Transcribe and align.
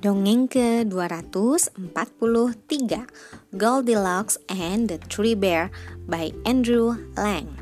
Dongeng 0.00 0.48
ke-243 0.48 3.04
Goldilocks 3.52 4.40
and 4.48 4.88
the 4.88 4.96
Three 4.96 5.36
Bear 5.36 5.68
by 6.08 6.32
Andrew 6.48 6.96
Lang 7.20 7.52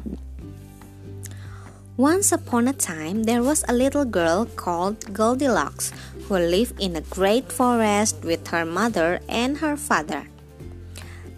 Once 1.98 2.30
upon 2.30 2.70
a 2.70 2.72
time 2.72 3.26
there 3.26 3.42
was 3.42 3.66
a 3.66 3.74
little 3.74 4.06
girl 4.06 4.46
called 4.54 5.02
Goldilocks 5.10 5.90
who 6.30 6.38
lived 6.38 6.78
in 6.78 6.94
a 6.94 7.02
great 7.10 7.50
forest 7.50 8.22
with 8.22 8.46
her 8.54 8.62
mother 8.62 9.18
and 9.26 9.58
her 9.58 9.74
father. 9.74 10.30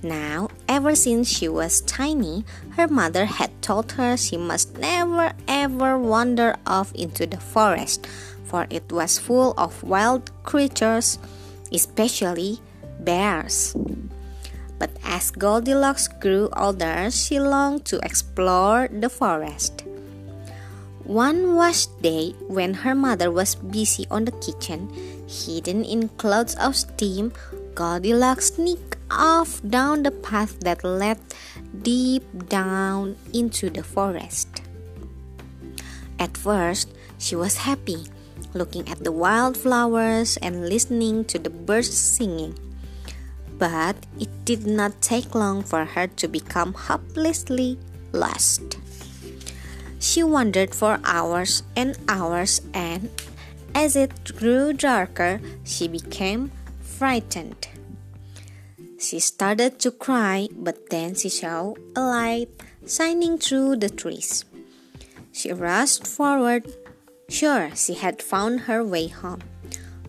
Now, 0.05 0.53
ever 0.69 0.93
since 0.93 1.33
she 1.33 1.49
was 1.49 1.81
tiny, 1.81 2.45
her 2.77 2.89
mother 2.89 3.25
had 3.25 3.57
told 3.65 3.97
her 3.97 4.21
she 4.21 4.37
must 4.37 4.77
never 4.77 5.33
ever 5.49 5.97
wander 5.97 6.61
off 6.69 6.93
into 6.93 7.25
the 7.25 7.41
forest 7.41 8.05
for 8.51 8.67
it 8.69 8.91
was 8.91 9.23
full 9.23 9.55
of 9.55 9.79
wild 9.87 10.35
creatures, 10.43 11.23
especially 11.71 12.59
bears. 12.99 13.79
But 14.79 14.91
as 15.07 15.31
Goldilocks 15.31 16.09
grew 16.09 16.51
older, 16.57 17.11
she 17.15 17.39
longed 17.39 17.87
to 17.95 18.03
explore 18.03 18.91
the 18.91 19.09
forest. 19.09 19.87
One 21.07 21.55
wash 21.55 21.87
day, 22.03 22.35
when 22.51 22.75
her 22.83 22.95
mother 22.95 23.31
was 23.31 23.55
busy 23.55 24.07
on 24.11 24.25
the 24.27 24.35
kitchen, 24.43 24.91
hidden 25.29 25.85
in 25.85 26.09
clouds 26.19 26.55
of 26.57 26.75
steam, 26.75 27.33
Goldilocks 27.75 28.55
sneaked 28.55 28.97
off 29.11 29.63
down 29.63 30.03
the 30.03 30.11
path 30.11 30.59
that 30.61 30.83
led 30.83 31.19
deep 31.83 32.25
down 32.49 33.17
into 33.35 33.71
the 33.71 33.83
forest. 33.83 34.63
At 36.19 36.37
first, 36.37 36.93
she 37.19 37.35
was 37.35 37.69
happy 37.69 38.07
looking 38.55 38.89
at 38.89 39.05
the 39.05 39.13
wildflowers 39.13 40.37
and 40.39 40.69
listening 40.69 41.25
to 41.27 41.39
the 41.39 41.51
birds 41.51 41.97
singing. 41.97 42.59
But 43.59 43.97
it 44.19 44.31
did 44.45 44.67
not 44.67 45.01
take 45.03 45.35
long 45.35 45.63
for 45.63 45.85
her 45.85 46.07
to 46.07 46.29
become 46.29 46.73
hopelessly 46.73 47.79
lost. 48.13 48.79
She 49.99 50.23
wandered 50.23 50.75
for 50.75 50.99
hours 51.05 51.63
and 51.77 51.99
hours, 52.09 52.63
and 52.73 53.11
as 53.75 53.97
it 53.97 54.37
grew 54.37 54.73
darker, 54.73 55.41
she 55.63 55.89
became 55.89 56.51
frightened. 56.81 57.69
She 58.99 59.21
started 59.21 59.79
to 59.81 59.91
cry, 59.91 60.49
but 60.53 60.91
then 60.91 61.15
she 61.15 61.29
saw 61.29 61.75
a 61.97 62.01
light 62.01 62.49
shining 62.87 63.39
through 63.39 63.77
the 63.77 63.89
trees. 63.89 64.45
She 65.33 65.53
rushed 65.53 66.07
forward 66.07 66.65
Sure, 67.31 67.71
she 67.77 67.95
had 67.95 68.21
found 68.21 68.67
her 68.67 68.83
way 68.83 69.07
home, 69.07 69.39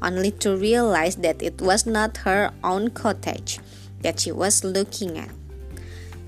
only 0.01 0.31
to 0.41 0.57
realize 0.57 1.17
that 1.17 1.39
it 1.43 1.61
was 1.61 1.85
not 1.85 2.25
her 2.25 2.49
own 2.63 2.89
cottage 2.89 3.59
that 4.01 4.19
she 4.19 4.31
was 4.31 4.63
looking 4.63 5.19
at. 5.19 5.29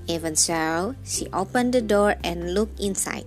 Even 0.06 0.36
so, 0.36 0.94
she 1.02 1.26
opened 1.32 1.74
the 1.74 1.82
door 1.82 2.14
and 2.22 2.54
looked 2.54 2.78
inside. 2.78 3.26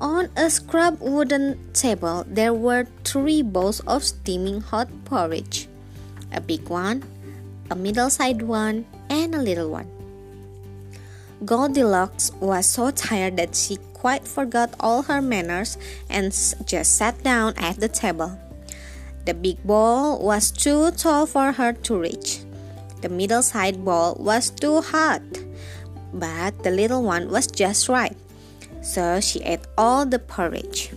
On 0.00 0.28
a 0.36 0.50
scrub 0.50 0.98
wooden 1.00 1.54
table, 1.72 2.26
there 2.26 2.52
were 2.52 2.88
three 3.04 3.42
bowls 3.42 3.78
of 3.86 4.02
steaming 4.02 4.60
hot 4.60 4.90
porridge 5.04 5.68
a 6.32 6.40
big 6.40 6.68
one, 6.68 7.02
a 7.70 7.76
middle 7.76 8.10
sized 8.10 8.42
one, 8.42 8.84
and 9.08 9.34
a 9.34 9.40
little 9.40 9.70
one. 9.70 9.88
Goldilocks 11.44 12.32
was 12.40 12.66
so 12.66 12.90
tired 12.90 13.36
that 13.36 13.54
she 13.54 13.78
quite 13.98 14.26
forgot 14.26 14.74
all 14.78 15.02
her 15.02 15.20
manners 15.20 15.76
and 16.08 16.30
just 16.64 16.96
sat 16.96 17.22
down 17.22 17.54
at 17.58 17.80
the 17.80 17.88
table. 17.88 18.38
The 19.26 19.34
big 19.34 19.62
bowl 19.62 20.22
was 20.22 20.50
too 20.50 20.90
tall 20.92 21.26
for 21.26 21.52
her 21.52 21.72
to 21.72 21.98
reach. 21.98 22.40
The 23.02 23.08
middle 23.08 23.42
sized 23.42 23.84
bowl 23.84 24.16
was 24.18 24.50
too 24.50 24.80
hot, 24.80 25.22
but 26.14 26.62
the 26.62 26.70
little 26.70 27.02
one 27.02 27.30
was 27.30 27.46
just 27.46 27.88
right. 27.88 28.16
So 28.80 29.20
she 29.20 29.40
ate 29.42 29.66
all 29.76 30.06
the 30.06 30.18
porridge. 30.18 30.90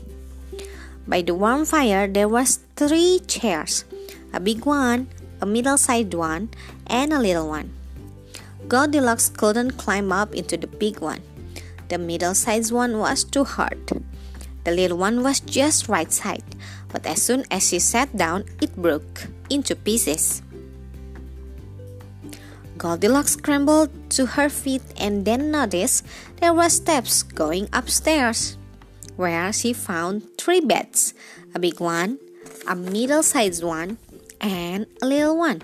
By 1.07 1.21
the 1.21 1.35
warm 1.35 1.65
fire 1.65 2.07
there 2.07 2.29
was 2.29 2.59
three 2.77 3.19
chairs, 3.27 3.83
a 4.31 4.39
big 4.39 4.65
one, 4.65 5.09
a 5.41 5.45
middle 5.45 5.77
sized 5.77 6.13
one, 6.13 6.49
and 6.87 7.11
a 7.11 7.19
little 7.19 7.49
one. 7.49 7.73
Goldilocks 8.67 9.27
couldn't 9.27 9.75
climb 9.75 10.13
up 10.13 10.33
into 10.33 10.55
the 10.55 10.67
big 10.67 11.01
one. 11.01 11.21
The 11.91 11.99
middle 11.99 12.33
sized 12.33 12.71
one 12.71 13.03
was 13.03 13.25
too 13.27 13.43
hard. 13.43 13.83
The 14.63 14.71
little 14.71 14.95
one 14.95 15.27
was 15.27 15.41
just 15.41 15.91
right 15.91 16.07
side, 16.07 16.55
but 16.87 17.05
as 17.05 17.21
soon 17.21 17.43
as 17.51 17.67
she 17.67 17.79
sat 17.83 18.15
down, 18.15 18.47
it 18.63 18.71
broke 18.79 19.27
into 19.49 19.75
pieces. 19.75 20.41
Goldilocks 22.77 23.35
scrambled 23.35 23.91
to 24.15 24.39
her 24.39 24.47
feet 24.47 24.87
and 24.95 25.25
then 25.27 25.51
noticed 25.51 26.07
there 26.39 26.53
were 26.53 26.71
steps 26.71 27.23
going 27.27 27.67
upstairs, 27.73 28.55
where 29.19 29.51
she 29.51 29.73
found 29.75 30.23
three 30.39 30.61
beds 30.63 31.13
a 31.53 31.59
big 31.59 31.81
one, 31.83 32.23
a 32.71 32.75
middle 32.75 33.21
sized 33.21 33.67
one, 33.67 33.97
and 34.39 34.87
a 35.03 35.05
little 35.05 35.35
one. 35.35 35.59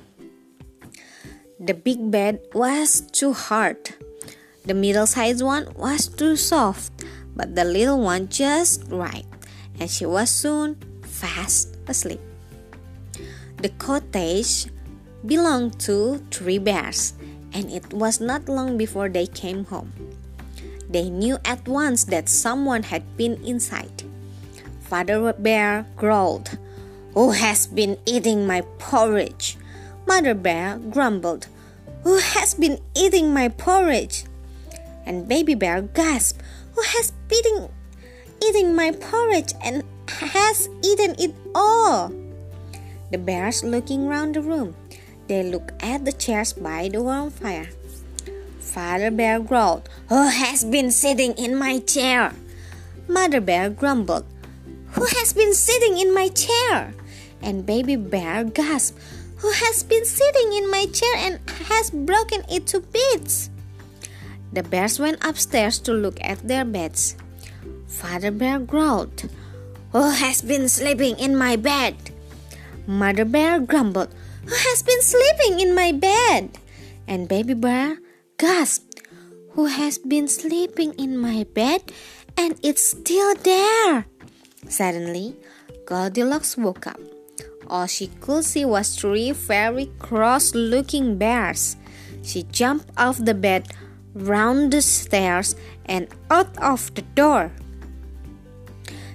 The 1.57 1.73
big 1.73 2.11
bed 2.11 2.43
was 2.51 2.99
too 3.15 3.31
hard. 3.31 3.95
The 4.67 4.73
middle 4.73 5.07
sized 5.07 5.41
one 5.41 5.71
was 5.79 6.09
too 6.09 6.35
soft, 6.35 6.91
but 7.33 7.55
the 7.55 7.63
little 7.63 8.01
one 8.03 8.27
just 8.27 8.83
right, 8.91 9.23
and 9.79 9.89
she 9.89 10.05
was 10.05 10.29
soon 10.29 10.75
fast 11.03 11.77
asleep. 11.87 12.19
The 13.63 13.69
cottage 13.79 14.67
belonged 15.25 15.79
to 15.87 16.19
three 16.31 16.59
bears, 16.59 17.13
and 17.53 17.71
it 17.71 17.93
was 17.93 18.19
not 18.19 18.49
long 18.49 18.75
before 18.77 19.07
they 19.07 19.27
came 19.27 19.63
home. 19.63 19.93
They 20.89 21.09
knew 21.09 21.39
at 21.45 21.65
once 21.65 22.03
that 22.11 22.27
someone 22.27 22.83
had 22.83 23.15
been 23.15 23.39
inside. 23.47 24.03
Father 24.81 25.31
Bear 25.31 25.87
growled, 25.95 26.59
Who 27.13 27.31
has 27.31 27.67
been 27.67 27.97
eating 28.05 28.45
my 28.45 28.67
porridge? 28.79 29.55
Mother 30.05 30.33
Bear 30.33 30.77
grumbled, 30.91 31.47
Who 32.03 32.19
has 32.19 32.53
been 32.53 32.79
eating 32.95 33.33
my 33.33 33.47
porridge? 33.47 34.25
And 35.07 35.23
Baby 35.25 35.55
Bear 35.55 35.81
gasped, 35.81 36.43
Who 36.75 36.83
has 36.83 37.15
been 37.31 37.69
eating 38.43 38.75
my 38.75 38.91
porridge 38.91 39.53
and 39.63 39.83
has 40.19 40.67
eaten 40.83 41.15
it 41.17 41.33
all? 41.55 42.11
The 43.09 43.17
bears 43.17 43.63
looking 43.63 44.07
round 44.07 44.35
the 44.35 44.41
room. 44.41 44.75
They 45.27 45.43
looked 45.43 45.71
at 45.81 46.03
the 46.03 46.11
chairs 46.11 46.51
by 46.51 46.89
the 46.91 47.01
warm 47.01 47.31
fire. 47.31 47.69
Father 48.59 49.09
Bear 49.09 49.39
growled, 49.39 49.87
Who 50.09 50.27
has 50.27 50.65
been 50.65 50.91
sitting 50.91 51.31
in 51.39 51.55
my 51.55 51.79
chair? 51.79 52.33
Mother 53.07 53.39
Bear 53.39 53.69
grumbled, 53.69 54.25
Who 54.91 55.05
has 55.05 55.31
been 55.31 55.53
sitting 55.53 55.97
in 55.97 56.13
my 56.13 56.27
chair? 56.27 56.93
And 57.41 57.65
Baby 57.65 57.95
Bear 57.95 58.43
gasped, 58.43 58.99
who 59.37 59.51
has 59.51 59.83
been 59.83 60.03
sitting 60.03 60.51
in 60.51 60.69
my 60.69 60.85
chair 60.87 61.15
and 61.15 61.39
has 61.71 61.91
broken 61.91 62.43
it 62.51 62.67
to 62.67 62.81
bits. 62.81 63.49
The 64.53 64.63
bears 64.63 64.99
went 64.99 65.23
upstairs 65.25 65.79
to 65.79 65.93
look 65.93 66.17
at 66.21 66.47
their 66.47 66.65
beds. 66.65 67.15
Father 67.87 68.31
Bear 68.31 68.59
growled, 68.59 69.29
Who 69.91 70.09
has 70.09 70.41
been 70.41 70.69
sleeping 70.69 71.19
in 71.19 71.35
my 71.35 71.55
bed? 71.55 71.95
Mother 72.85 73.25
Bear 73.25 73.59
grumbled, 73.59 74.13
Who 74.45 74.55
has 74.55 74.83
been 74.83 75.01
sleeping 75.01 75.59
in 75.59 75.75
my 75.75 75.91
bed? 75.91 76.57
And 77.07 77.27
Baby 77.27 77.53
Bear 77.53 77.97
gasped, 78.37 79.01
Who 79.51 79.65
has 79.65 79.97
been 79.97 80.27
sleeping 80.27 80.93
in 80.93 81.17
my 81.17 81.43
bed 81.43 81.81
and 82.37 82.59
it's 82.63 82.83
still 82.83 83.35
there? 83.35 84.05
Suddenly, 84.69 85.35
Goldilocks 85.85 86.57
woke 86.57 86.87
up. 86.87 86.99
All 87.67 87.87
she 87.87 88.07
could 88.07 88.43
see 88.43 88.65
was 88.65 88.95
three 88.95 89.31
very 89.31 89.91
cross 89.99 90.55
looking 90.55 91.17
bears. 91.17 91.75
She 92.23 92.43
jumped 92.43 92.91
off 92.97 93.17
the 93.17 93.33
bed, 93.33 93.67
round 94.17 94.73
the 94.73 94.81
stairs, 94.81 95.55
and 95.85 96.07
out 96.29 96.57
of 96.57 96.93
the 96.95 97.01
door. 97.15 97.51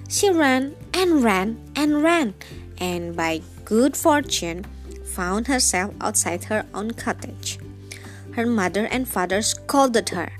She 0.09 0.29
ran 0.29 0.75
and 0.93 1.23
ran 1.23 1.57
and 1.75 2.03
ran, 2.03 2.33
and 2.77 3.15
by 3.15 3.41
good 3.65 3.95
fortune, 3.97 4.65
found 5.05 5.47
herself 5.47 5.93
outside 6.01 6.45
her 6.45 6.65
own 6.73 6.91
cottage. 6.91 7.59
Her 8.33 8.45
mother 8.45 8.87
and 8.87 9.07
father 9.07 9.41
scolded 9.41 10.09
her, 10.09 10.31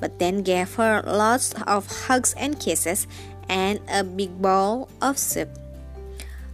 but 0.00 0.18
then 0.18 0.42
gave 0.42 0.74
her 0.74 1.02
lots 1.06 1.54
of 1.66 1.86
hugs 2.08 2.34
and 2.36 2.58
kisses 2.58 3.06
and 3.48 3.80
a 3.90 4.02
big 4.02 4.40
bowl 4.40 4.88
of 5.00 5.18
soup. 5.18 5.50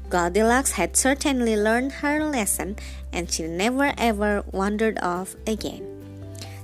Goldilocks 0.09 0.73
had 0.73 0.97
certainly 0.97 1.57
learned 1.57 1.93
her 2.01 2.25
lesson 2.25 2.77
and 3.13 3.31
she 3.31 3.47
never 3.47 3.93
ever 3.99 4.43
wandered 4.53 4.99
off 5.01 5.37
again. 5.47 5.98